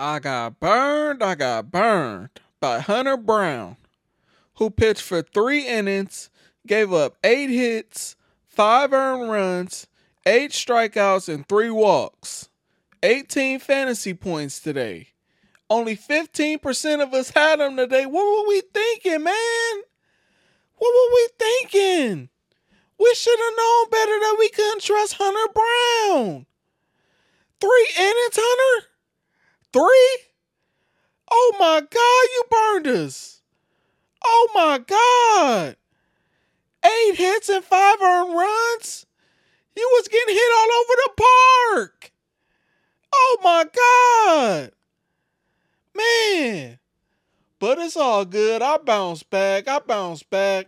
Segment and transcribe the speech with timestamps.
[0.00, 1.22] I got burned.
[1.22, 3.76] I got burned by Hunter Brown,
[4.54, 6.30] who pitched for three innings,
[6.66, 8.16] gave up eight hits,
[8.48, 9.88] five earned runs,
[10.24, 12.48] eight strikeouts, and three walks.
[13.02, 15.08] 18 fantasy points today.
[15.68, 18.06] Only 15% of us had him today.
[18.06, 19.82] What were we thinking, man?
[20.76, 22.30] What were we thinking?
[22.98, 26.46] We should have known better that we couldn't trust Hunter Brown.
[27.60, 28.89] Three innings, Hunter?
[29.72, 30.18] Three?
[31.30, 33.42] Oh my God, you burned us.
[34.24, 35.76] Oh my God.
[36.84, 39.06] Eight hits and five earned runs?
[39.76, 41.10] You was getting hit all over the
[41.76, 42.12] park.
[43.14, 43.64] Oh my
[44.34, 44.72] God.
[45.94, 46.78] Man.
[47.58, 48.62] But it's all good.
[48.62, 49.68] I bounced back.
[49.68, 50.66] I bounced back.